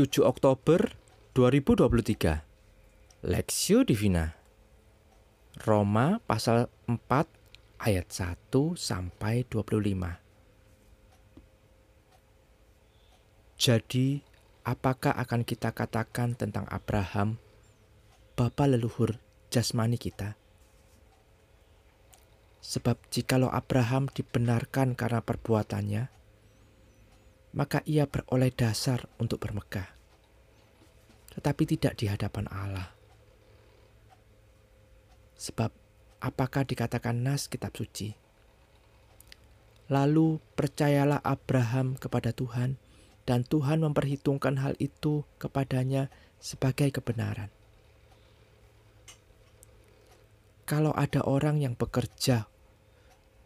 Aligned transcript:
7 0.00 0.24
Oktober 0.24 0.96
2023 1.36 2.40
Lexio 3.20 3.84
Divina. 3.84 4.32
Roma 5.60 6.24
pasal 6.24 6.72
4 6.88 7.04
ayat 7.84 8.08
1 8.08 8.48
sampai 8.80 9.44
25 9.44 9.60
Jadi 13.60 14.24
apakah 14.64 15.12
akan 15.20 15.44
kita 15.44 15.76
katakan 15.76 16.32
tentang 16.32 16.64
Abraham 16.72 17.36
bapa 18.40 18.64
leluhur 18.64 19.20
jasmani 19.52 20.00
kita? 20.00 20.40
Sebab 22.64 22.96
jikalau 23.12 23.52
Abraham 23.52 24.08
dibenarkan 24.08 24.96
karena 24.96 25.20
perbuatannya 25.20 26.19
maka 27.56 27.82
ia 27.86 28.06
beroleh 28.06 28.54
dasar 28.54 29.06
untuk 29.18 29.42
bermegah 29.42 30.00
tetapi 31.34 31.62
tidak 31.64 31.96
di 31.96 32.10
hadapan 32.10 32.50
Allah. 32.50 32.90
Sebab 35.40 35.70
apakah 36.20 36.66
dikatakan 36.66 37.16
nas 37.16 37.48
kitab 37.48 37.72
suci? 37.72 38.12
Lalu 39.90 40.38
percayalah 40.54 41.18
Abraham 41.24 41.98
kepada 41.98 42.30
Tuhan 42.30 42.78
dan 43.26 43.42
Tuhan 43.46 43.82
memperhitungkan 43.82 44.60
hal 44.60 44.74
itu 44.78 45.26
kepadanya 45.40 46.12
sebagai 46.38 46.92
kebenaran. 46.94 47.50
Kalau 50.68 50.94
ada 50.94 51.26
orang 51.26 51.58
yang 51.58 51.74
bekerja, 51.74 52.46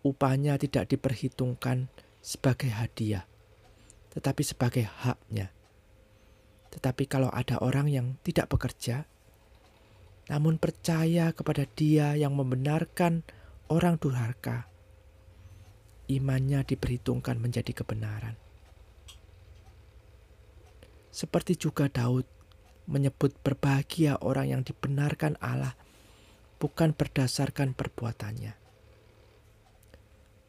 upahnya 0.04 0.60
tidak 0.60 0.92
diperhitungkan 0.92 1.88
sebagai 2.20 2.68
hadiah, 2.68 3.24
tetapi 4.14 4.42
sebagai 4.46 4.86
haknya 4.86 5.50
tetapi 6.74 7.06
kalau 7.06 7.30
ada 7.30 7.62
orang 7.62 7.86
yang 7.86 8.18
tidak 8.26 8.50
bekerja, 8.50 9.06
namun 10.26 10.58
percaya 10.58 11.30
kepada 11.30 11.70
Dia 11.70 12.18
yang 12.18 12.34
membenarkan 12.34 13.22
orang 13.70 13.94
durhaka, 14.02 14.66
imannya 16.10 16.66
diperhitungkan 16.66 17.38
menjadi 17.38 17.70
kebenaran. 17.70 18.34
Seperti 21.14 21.54
juga 21.54 21.86
Daud 21.86 22.26
menyebut 22.90 23.38
berbahagia 23.46 24.18
orang 24.18 24.50
yang 24.58 24.62
dibenarkan 24.66 25.38
Allah 25.38 25.78
bukan 26.58 26.90
berdasarkan 26.90 27.78
perbuatannya. 27.78 28.58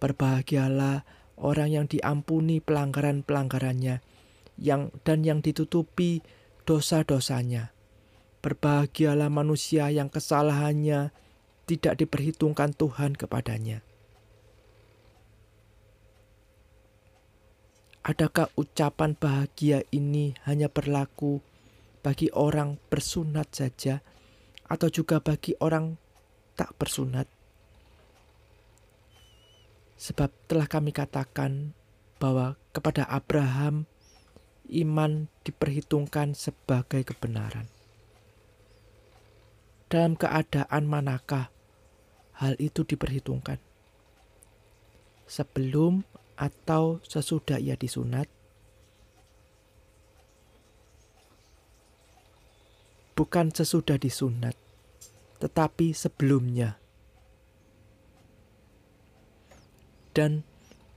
Berbahagialah 0.01 1.05
orang 1.39 1.69
yang 1.71 1.85
diampuni 1.87 2.63
pelanggaran-pelanggarannya 2.63 3.99
yang 4.59 4.91
dan 5.03 5.27
yang 5.27 5.43
ditutupi 5.43 6.23
dosa-dosanya. 6.63 7.75
Berbahagialah 8.39 9.27
manusia 9.27 9.89
yang 9.89 10.07
kesalahannya 10.07 11.11
tidak 11.65 11.97
diperhitungkan 11.97 12.77
Tuhan 12.77 13.17
kepadanya. 13.17 13.81
Adakah 18.05 18.53
ucapan 18.53 19.17
bahagia 19.17 19.81
ini 19.89 20.37
hanya 20.45 20.69
berlaku 20.69 21.41
bagi 22.05 22.29
orang 22.29 22.77
bersunat 22.93 23.49
saja, 23.49 24.05
atau 24.69 24.93
juga 24.93 25.17
bagi 25.17 25.57
orang 25.57 25.97
tak 26.53 26.77
bersunat? 26.77 27.34
Sebab 29.95 30.27
telah 30.51 30.67
kami 30.67 30.91
katakan 30.91 31.71
bahwa 32.19 32.59
kepada 32.75 33.07
Abraham 33.07 33.87
iman 34.71 35.29
diperhitungkan 35.45 36.33
sebagai 36.33 37.05
kebenaran. 37.05 37.69
Dalam 39.85 40.17
keadaan 40.17 40.83
manakah 40.89 41.53
hal 42.41 42.57
itu 42.57 42.83
diperhitungkan? 42.83 43.61
Sebelum 45.25 46.03
atau 46.35 46.99
sesudah 47.05 47.61
ia 47.61 47.79
disunat? 47.79 48.27
Bukan 53.15 53.55
sesudah 53.55 53.95
disunat, 53.95 54.59
tetapi 55.39 55.95
sebelumnya. 55.95 56.75
Dan 60.15 60.47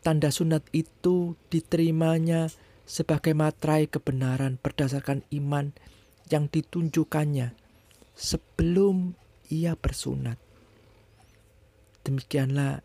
tanda 0.06 0.30
sunat 0.30 0.62
itu 0.70 1.34
diterimanya 1.50 2.46
sebagai 2.86 3.34
materai 3.34 3.90
kebenaran 3.90 4.62
berdasarkan 4.62 5.26
iman 5.34 5.74
yang 6.30 6.46
ditunjukkannya 6.46 7.52
sebelum 8.14 9.12
ia 9.50 9.74
bersunat. 9.74 10.38
Demikianlah 12.06 12.80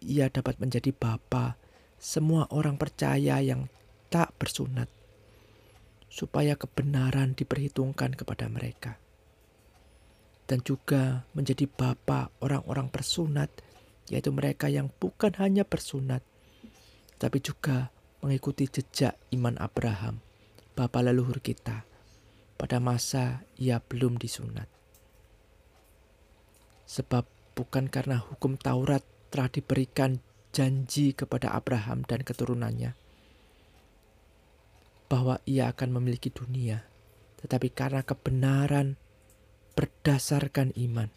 ia 0.00 0.32
dapat 0.32 0.56
menjadi 0.62 0.94
bapa 0.94 1.60
semua 2.00 2.44
orang 2.52 2.76
percaya 2.76 3.40
yang 3.40 3.68
tak 4.12 4.36
bersunat, 4.36 4.86
supaya 6.12 6.54
kebenaran 6.54 7.32
diperhitungkan 7.32 8.12
kepada 8.12 8.46
mereka. 8.46 9.00
Dan 10.44 10.60
juga 10.60 11.24
menjadi 11.32 11.64
bapa 11.64 12.28
orang-orang 12.44 12.92
bersunat, 12.92 13.48
yaitu 14.12 14.30
mereka 14.34 14.68
yang 14.68 14.92
bukan 15.00 15.32
hanya 15.40 15.64
bersunat, 15.64 16.20
tapi 17.16 17.40
juga 17.40 17.88
mengikuti 18.20 18.68
jejak 18.68 19.16
iman 19.32 19.56
Abraham, 19.60 20.20
bapa 20.76 21.00
leluhur 21.00 21.40
kita, 21.40 21.84
pada 22.56 22.80
masa 22.80 23.44
ia 23.60 23.80
belum 23.80 24.16
disunat. 24.16 24.68
Sebab 26.84 27.24
bukan 27.56 27.88
karena 27.88 28.20
hukum 28.20 28.60
Taurat 28.60 29.02
telah 29.32 29.48
diberikan 29.48 30.20
janji 30.54 31.16
kepada 31.16 31.50
Abraham 31.50 32.06
dan 32.06 32.22
keturunannya 32.22 32.94
bahwa 35.10 35.38
ia 35.44 35.70
akan 35.70 36.00
memiliki 36.00 36.30
dunia, 36.32 36.86
tetapi 37.42 37.70
karena 37.70 38.02
kebenaran 38.02 38.96
berdasarkan 39.74 40.72
iman. 40.74 41.10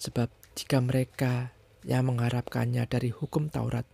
Sebab 0.00 0.32
jika 0.56 0.80
mereka 0.80 1.52
yang 1.84 2.08
mengharapkannya 2.08 2.88
dari 2.88 3.12
hukum 3.12 3.52
Taurat 3.52 3.84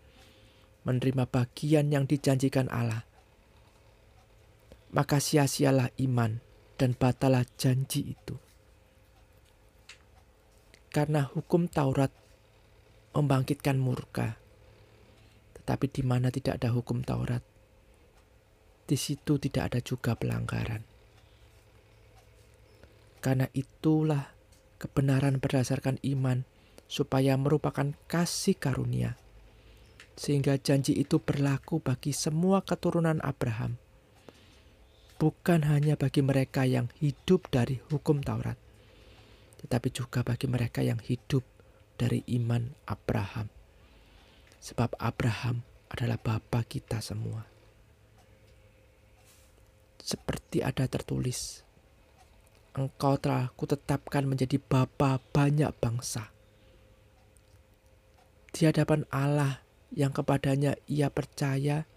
menerima 0.87 1.27
bagian 1.27 1.91
yang 1.91 2.07
dijanjikan 2.07 2.71
Allah, 2.71 3.03
maka 4.95 5.19
sia-sialah 5.19 5.91
iman 5.99 6.39
dan 6.79 6.95
batalah 6.95 7.43
janji 7.59 8.15
itu. 8.15 8.39
Karena 10.95 11.27
hukum 11.27 11.67
Taurat 11.67 12.15
membangkitkan 13.11 13.75
murka, 13.75 14.39
tetapi 15.59 15.91
di 15.91 16.07
mana 16.07 16.31
tidak 16.31 16.63
ada 16.63 16.71
hukum 16.71 17.03
Taurat, 17.03 17.43
di 18.87 18.95
situ 18.95 19.43
tidak 19.43 19.75
ada 19.75 19.81
juga 19.83 20.15
pelanggaran. 20.15 20.87
Karena 23.19 23.51
itulah 23.51 24.36
kebenaran 24.79 25.43
berdasarkan 25.43 26.01
iman, 26.05 26.47
supaya 26.87 27.35
merupakan 27.35 27.93
kasih 28.07 28.55
karunia. 28.55 29.19
Sehingga 30.17 30.57
janji 30.57 30.97
itu 30.97 31.21
berlaku 31.21 31.83
bagi 31.83 32.17
semua 32.17 32.65
keturunan 32.65 33.21
Abraham, 33.21 33.77
bukan 35.21 35.67
hanya 35.69 36.01
bagi 36.01 36.25
mereka 36.25 36.65
yang 36.65 36.89
hidup 36.97 37.53
dari 37.53 37.85
hukum 37.93 38.25
Taurat, 38.25 38.57
tetapi 39.61 39.93
juga 39.93 40.25
bagi 40.25 40.49
mereka 40.49 40.81
yang 40.81 41.03
hidup 41.05 41.45
dari 42.01 42.25
iman 42.41 42.73
Abraham, 42.89 43.53
sebab 44.57 44.97
Abraham 44.97 45.65
adalah 45.93 46.17
bapa 46.17 46.65
kita 46.65 47.05
semua. 47.05 47.45
Seperti 50.01 50.63
ada 50.63 50.87
tertulis, 50.87 51.66
Engkau 52.77 53.17
telah 53.17 53.49
kutetapkan 53.57 54.29
menjadi 54.29 54.61
bapa 54.61 55.17
banyak 55.33 55.73
bangsa. 55.81 56.29
Di 58.53 58.69
hadapan 58.69 59.09
Allah 59.09 59.65
yang 59.97 60.13
kepadanya 60.13 60.77
ia 60.85 61.09
percaya, 61.09 61.89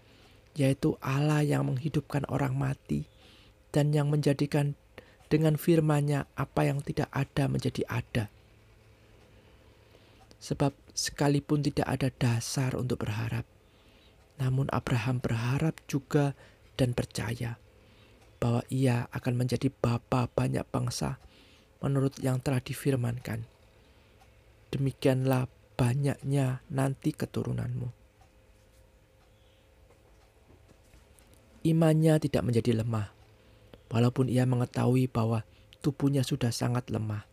yaitu 0.56 0.96
Allah 1.04 1.44
yang 1.44 1.68
menghidupkan 1.68 2.24
orang 2.32 2.56
mati 2.56 3.04
dan 3.76 3.92
yang 3.92 4.08
menjadikan 4.08 4.72
dengan 5.28 5.60
firman-Nya 5.60 6.24
apa 6.32 6.64
yang 6.64 6.80
tidak 6.80 7.12
ada 7.12 7.44
menjadi 7.44 7.84
ada. 7.84 8.32
Sebab 10.40 10.72
sekalipun 10.96 11.60
tidak 11.60 11.92
ada 11.92 12.08
dasar 12.08 12.72
untuk 12.72 13.04
berharap, 13.04 13.44
namun 14.40 14.64
Abraham 14.72 15.20
berharap 15.20 15.76
juga 15.84 16.32
dan 16.80 16.96
percaya 16.96 17.60
bahwa 18.40 18.64
ia 18.72 19.06
akan 19.12 19.44
menjadi 19.44 19.68
bapa 19.68 20.32
banyak 20.32 20.64
bangsa 20.72 21.20
menurut 21.84 22.16
yang 22.24 22.40
telah 22.40 22.64
difirmankan. 22.64 23.44
Demikianlah 24.72 25.46
banyaknya 25.76 26.64
nanti 26.72 27.12
keturunanmu. 27.12 28.00
imannya 31.60 32.16
tidak 32.20 32.42
menjadi 32.44 32.80
lemah, 32.80 33.12
walaupun 33.92 34.32
ia 34.32 34.48
mengetahui 34.48 35.10
bahwa 35.12 35.44
tubuhnya 35.84 36.24
sudah 36.24 36.52
sangat 36.52 36.88
lemah, 36.88 37.28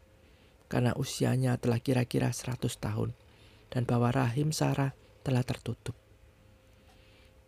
karena 0.67 0.91
usianya 0.99 1.55
telah 1.55 1.79
kira-kira 1.79 2.31
100 2.31 2.67
tahun, 2.79 3.15
dan 3.71 3.87
bahwa 3.87 4.11
rahim 4.11 4.51
Sarah 4.51 4.91
telah 5.23 5.43
tertutup. 5.47 5.95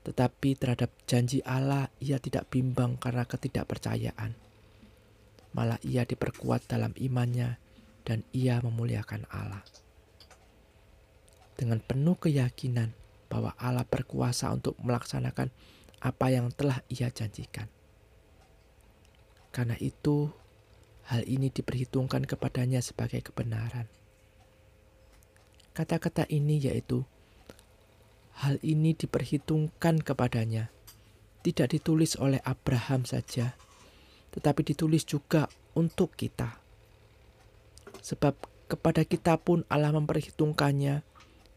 Tetapi 0.10 0.58
terhadap 0.58 0.90
janji 1.06 1.46
Allah 1.46 1.94
ia 2.02 2.18
tidak 2.18 2.50
bimbang 2.50 2.98
karena 2.98 3.30
ketidakpercayaan. 3.30 4.34
Malah 5.54 5.78
ia 5.86 6.02
diperkuat 6.02 6.66
dalam 6.66 6.98
imannya 6.98 7.62
dan 8.02 8.26
ia 8.34 8.58
memuliakan 8.58 9.30
Allah. 9.30 9.62
Dengan 11.54 11.78
penuh 11.78 12.18
keyakinan 12.18 12.98
bahwa 13.30 13.54
Allah 13.62 13.86
berkuasa 13.86 14.50
untuk 14.50 14.74
melaksanakan 14.82 15.54
apa 16.02 16.26
yang 16.34 16.50
telah 16.58 16.82
ia 16.90 17.14
janjikan. 17.14 17.70
Karena 19.54 19.78
itu, 19.78 20.34
hal 21.06 21.22
ini 21.30 21.54
diperhitungkan 21.54 22.26
kepadanya 22.26 22.82
sebagai 22.82 23.22
kebenaran. 23.22 23.86
Kata-kata 25.78 26.26
ini 26.34 26.58
yaitu, 26.58 27.06
hal 28.40 28.56
ini 28.64 28.96
diperhitungkan 28.96 30.00
kepadanya, 30.00 30.72
tidak 31.44 31.76
ditulis 31.76 32.16
oleh 32.16 32.40
Abraham 32.48 33.04
saja, 33.04 33.60
tetapi 34.32 34.64
ditulis 34.64 35.04
juga 35.04 35.52
untuk 35.76 36.16
kita. 36.16 36.56
Sebab 38.00 38.36
kepada 38.72 39.04
kita 39.04 39.36
pun 39.36 39.68
Allah 39.68 39.92
memperhitungkannya, 39.92 41.04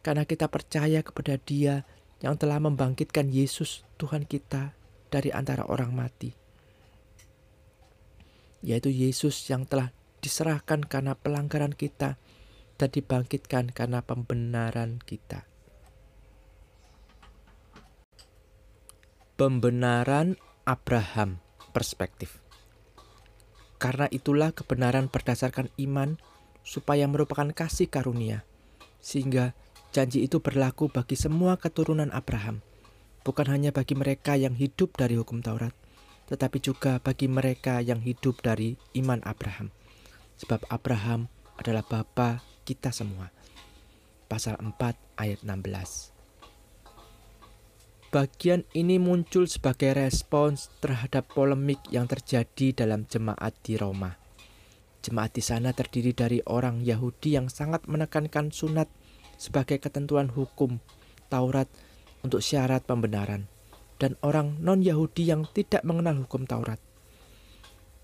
karena 0.02 0.26
kita 0.26 0.50
percaya 0.50 1.06
kepada 1.06 1.38
Dia 1.38 1.86
yang 2.18 2.34
telah 2.34 2.58
membangkitkan 2.58 3.30
Yesus 3.30 3.86
Tuhan 4.02 4.26
kita 4.26 4.74
dari 5.06 5.30
antara 5.30 5.62
orang 5.70 5.94
mati. 5.94 6.34
Yaitu 8.62 8.90
Yesus 8.90 9.38
yang 9.46 9.66
telah 9.70 9.94
diserahkan 10.22 10.82
karena 10.86 11.14
pelanggaran 11.14 11.74
kita 11.74 12.18
dan 12.78 12.88
dibangkitkan 12.90 13.70
karena 13.70 14.02
pembenaran 14.02 14.98
kita. 15.02 15.51
Pembenaran 19.42 20.38
Abraham 20.62 21.42
perspektif. 21.74 22.38
Karena 23.74 24.06
itulah 24.06 24.54
kebenaran 24.54 25.10
berdasarkan 25.10 25.66
iman 25.82 26.14
supaya 26.62 27.10
merupakan 27.10 27.50
kasih 27.50 27.90
karunia, 27.90 28.46
sehingga 29.02 29.50
Janji 29.90 30.30
itu 30.30 30.38
berlaku 30.38 30.94
bagi 30.94 31.18
semua 31.18 31.58
keturunan 31.58 32.14
Abraham, 32.14 32.62
bukan 33.26 33.50
hanya 33.50 33.74
bagi 33.74 33.98
mereka 33.98 34.38
yang 34.38 34.54
hidup 34.54 34.94
dari 34.94 35.18
hukum 35.18 35.42
Taurat, 35.42 35.74
tetapi 36.30 36.62
juga 36.62 37.02
bagi 37.02 37.26
mereka 37.26 37.82
yang 37.82 37.98
hidup 37.98 38.46
dari 38.46 38.78
iman 38.94 39.26
Abraham. 39.26 39.74
Sebab 40.38 40.70
Abraham 40.70 41.26
adalah 41.58 41.82
bapa 41.82 42.46
kita 42.62 42.94
semua. 42.94 43.34
Pasal 44.30 44.54
4 44.62 44.70
ayat 45.18 45.42
16. 45.42 46.11
Bagian 48.12 48.68
ini 48.76 49.00
muncul 49.00 49.48
sebagai 49.48 49.96
respons 49.96 50.68
terhadap 50.84 51.32
polemik 51.32 51.80
yang 51.88 52.04
terjadi 52.04 52.84
dalam 52.84 53.08
jemaat 53.08 53.56
di 53.64 53.80
Roma. 53.80 54.20
Jemaat 55.00 55.32
di 55.32 55.40
sana 55.40 55.72
terdiri 55.72 56.12
dari 56.12 56.44
orang 56.44 56.84
Yahudi 56.84 57.40
yang 57.40 57.48
sangat 57.48 57.88
menekankan 57.88 58.52
sunat 58.52 58.92
sebagai 59.40 59.80
ketentuan 59.80 60.28
hukum 60.28 60.76
Taurat 61.32 61.72
untuk 62.20 62.44
syarat 62.44 62.84
pembenaran 62.84 63.48
dan 63.96 64.20
orang 64.20 64.60
non-Yahudi 64.60 65.32
yang 65.32 65.48
tidak 65.48 65.80
mengenal 65.80 66.20
hukum 66.28 66.44
Taurat. 66.44 66.84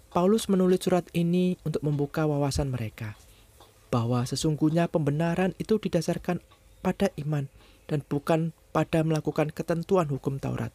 Paulus 0.08 0.48
menulis 0.48 0.88
surat 0.88 1.04
ini 1.12 1.60
untuk 1.68 1.84
membuka 1.84 2.24
wawasan 2.24 2.72
mereka 2.72 3.12
bahwa 3.92 4.24
sesungguhnya 4.24 4.88
pembenaran 4.88 5.52
itu 5.60 5.76
didasarkan 5.76 6.40
pada 6.80 7.12
iman 7.20 7.52
dan 7.88 8.04
bukan 8.04 8.52
pada 8.70 9.00
melakukan 9.02 9.50
ketentuan 9.50 10.06
hukum 10.12 10.36
Taurat. 10.38 10.70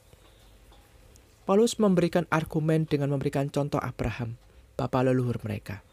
Paulus 1.45 1.77
memberikan 1.77 2.25
argumen 2.33 2.89
dengan 2.89 3.13
memberikan 3.13 3.47
contoh 3.53 3.79
Abraham, 3.79 4.35
bapa 4.75 5.05
leluhur 5.05 5.37
mereka. 5.45 5.85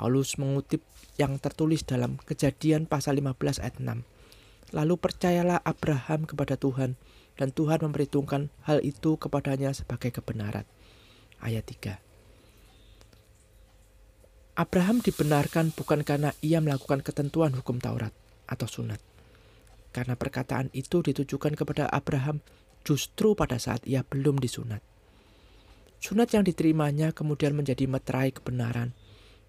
Paulus 0.00 0.40
mengutip 0.40 0.80
yang 1.20 1.36
tertulis 1.36 1.84
dalam 1.84 2.16
Kejadian 2.24 2.88
pasal 2.88 3.20
15 3.20 3.60
ayat 3.60 3.76
6. 3.76 4.00
Lalu 4.72 4.94
percayalah 4.96 5.60
Abraham 5.60 6.24
kepada 6.24 6.56
Tuhan 6.56 6.96
dan 7.36 7.52
Tuhan 7.52 7.84
memperhitungkan 7.84 8.48
hal 8.64 8.80
itu 8.80 9.18
kepadanya 9.20 9.74
sebagai 9.76 10.14
kebenaran. 10.14 10.64
Ayat 11.42 11.66
3. 11.68 11.98
Abraham 14.54 15.02
dibenarkan 15.02 15.74
bukan 15.74 16.06
karena 16.06 16.30
ia 16.44 16.62
melakukan 16.62 17.02
ketentuan 17.02 17.52
hukum 17.58 17.82
Taurat 17.82 18.14
atau 18.46 18.70
sunat. 18.70 19.09
Karena 19.90 20.14
perkataan 20.14 20.70
itu 20.70 21.02
ditujukan 21.02 21.58
kepada 21.58 21.90
Abraham 21.90 22.40
justru 22.86 23.34
pada 23.34 23.58
saat 23.60 23.82
ia 23.84 24.06
belum 24.06 24.38
disunat. 24.38 24.80
Sunat 26.00 26.32
yang 26.32 26.48
diterimanya 26.48 27.12
kemudian 27.12 27.52
menjadi 27.52 27.84
meterai 27.84 28.32
kebenaran 28.32 28.96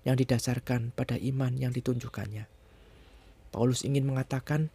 yang 0.04 0.20
didasarkan 0.20 0.92
pada 0.92 1.16
iman 1.16 1.56
yang 1.56 1.72
ditunjukkannya. 1.72 2.50
Paulus 3.56 3.88
ingin 3.88 4.04
mengatakan, 4.04 4.68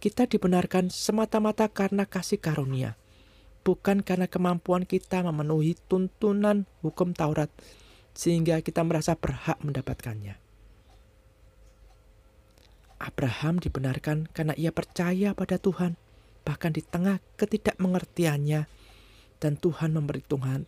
kita 0.00 0.24
dibenarkan 0.24 0.88
semata-mata 0.88 1.68
karena 1.68 2.08
kasih 2.08 2.40
karunia, 2.40 2.96
bukan 3.60 4.00
karena 4.00 4.32
kemampuan 4.32 4.88
kita 4.88 5.20
memenuhi 5.20 5.76
tuntunan 5.92 6.64
hukum 6.80 7.12
Taurat, 7.12 7.52
sehingga 8.16 8.64
kita 8.64 8.80
merasa 8.80 9.12
berhak 9.12 9.60
mendapatkannya. 9.60 10.39
Abraham 13.00 13.58
dibenarkan 13.58 14.28
karena 14.30 14.52
ia 14.60 14.70
percaya 14.70 15.32
pada 15.32 15.56
Tuhan, 15.56 15.96
bahkan 16.44 16.70
di 16.70 16.84
tengah 16.84 17.18
ketidakmengertiannya, 17.40 18.68
dan 19.40 19.56
Tuhan 19.56 19.96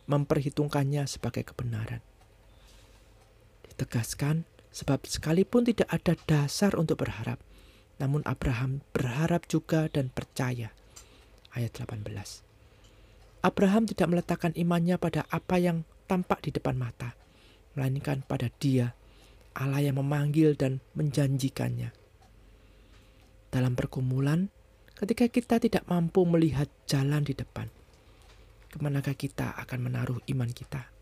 memperhitungkannya 0.08 1.04
sebagai 1.04 1.44
kebenaran 1.44 2.00
ditegaskan 3.72 4.44
sebab 4.68 5.08
sekalipun 5.08 5.64
tidak 5.64 5.88
ada 5.88 6.14
dasar 6.28 6.76
untuk 6.76 7.00
berharap, 7.02 7.40
namun 7.96 8.20
Abraham 8.28 8.84
berharap 8.92 9.48
juga 9.48 9.88
dan 9.88 10.12
percaya. 10.12 10.70
Ayat 11.56 11.74
18. 11.80 12.06
Abraham 13.42 13.84
tidak 13.90 14.06
meletakkan 14.06 14.52
imannya 14.54 14.96
pada 15.00 15.26
apa 15.28 15.58
yang 15.58 15.82
tampak 16.06 16.46
di 16.46 16.54
depan 16.54 16.78
mata, 16.78 17.18
melainkan 17.74 18.22
pada 18.22 18.48
Dia, 18.62 18.94
Allah 19.58 19.82
yang 19.82 19.98
memanggil 19.98 20.54
dan 20.54 20.78
menjanjikannya. 20.94 22.01
Dalam 23.52 23.76
pergumulan, 23.76 24.48
ketika 24.96 25.28
kita 25.28 25.60
tidak 25.60 25.84
mampu 25.84 26.24
melihat 26.24 26.72
jalan 26.88 27.20
di 27.20 27.36
depan, 27.36 27.68
ke 28.72 28.80
manakah 28.80 29.12
kita 29.12 29.52
akan 29.60 29.92
menaruh 29.92 30.18
iman 30.32 30.48
kita? 30.48 30.92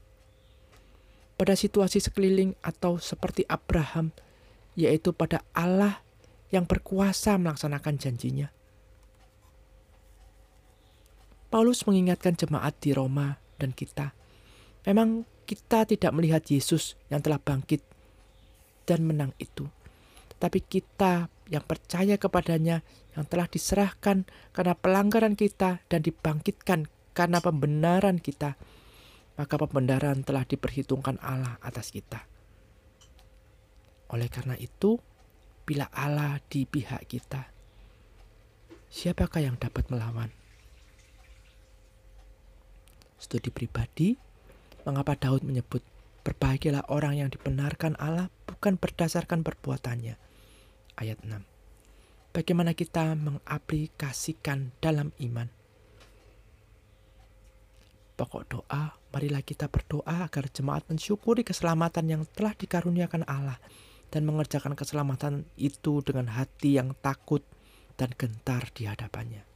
pada 1.40 1.57
situasi 1.57 2.04
sekeliling 2.04 2.52
atau 2.61 3.00
seperti 3.00 3.49
Abraham, 3.49 4.12
yaitu 4.76 5.16
pada 5.16 5.40
Allah 5.57 6.04
yang 6.52 6.69
berkuasa 6.69 7.40
melaksanakan 7.40 7.97
janjinya. 7.97 8.52
Paulus 11.49 11.88
mengingatkan 11.88 12.37
jemaat 12.37 12.76
di 12.85 12.92
Roma 12.92 13.40
dan 13.57 13.73
kita, 13.73 14.12
memang 14.85 15.25
kita 15.49 15.88
tidak 15.88 16.12
melihat 16.12 16.45
Yesus 16.45 17.00
yang 17.09 17.25
telah 17.25 17.40
bangkit 17.40 17.80
dan 18.85 19.09
menang 19.09 19.33
itu, 19.40 19.64
tetapi 20.37 20.61
kita 20.61 21.33
yang 21.50 21.66
percaya 21.66 22.14
kepadanya 22.14 22.87
yang 23.19 23.26
telah 23.26 23.50
diserahkan 23.50 24.25
karena 24.54 24.75
pelanggaran 24.78 25.35
kita 25.35 25.83
dan 25.90 26.00
dibangkitkan 26.00 26.87
karena 27.11 27.42
pembenaran 27.42 28.23
kita 28.23 28.54
maka 29.40 29.57
pembenaran 29.57 30.21
telah 30.21 30.45
diperhitungkan 30.45 31.16
Allah 31.25 31.57
atas 31.64 31.88
kita. 31.88 32.28
Oleh 34.12 34.28
karena 34.28 34.52
itu, 34.61 35.00
bila 35.64 35.88
Allah 35.97 36.37
di 36.52 36.69
pihak 36.69 37.09
kita, 37.09 37.49
siapakah 38.92 39.40
yang 39.40 39.57
dapat 39.57 39.88
melawan? 39.88 40.28
Studi 43.16 43.49
pribadi, 43.49 44.12
mengapa 44.85 45.16
Daud 45.16 45.40
menyebut, 45.40 45.80
Berbahagialah 46.21 46.85
orang 46.92 47.16
yang 47.16 47.33
dibenarkan 47.33 47.97
Allah 47.97 48.28
bukan 48.45 48.76
berdasarkan 48.76 49.40
perbuatannya. 49.40 50.21
Ayat 51.00 51.16
6. 51.25 51.33
Bagaimana 52.37 52.76
kita 52.76 53.16
mengaplikasikan 53.16 54.76
dalam 54.85 55.16
iman? 55.16 55.49
Pokok 58.21 58.45
doa 58.52 59.00
marilah 59.11 59.42
kita 59.42 59.66
berdoa 59.66 60.28
agar 60.28 60.52
jemaat 60.52 60.87
mensyukuri 60.87 61.42
keselamatan 61.42 62.04
yang 62.04 62.23
telah 62.30 62.54
dikaruniakan 62.54 63.25
Allah 63.26 63.57
dan 64.12 64.28
mengerjakan 64.28 64.76
keselamatan 64.76 65.49
itu 65.57 66.04
dengan 66.04 66.30
hati 66.37 66.76
yang 66.76 66.95
takut 67.00 67.42
dan 67.97 68.12
gentar 68.14 68.69
di 68.76 68.87
hadapannya. 68.87 69.50